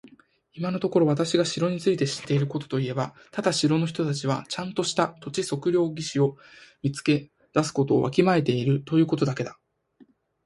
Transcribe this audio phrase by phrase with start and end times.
[0.53, 6.37] 今のところ私が城について知っていることといえば、ただ城の人たちはちゃんとした土地測量技師を
[6.81, 9.59] 見つけ出すことをわきまえているということだけだ。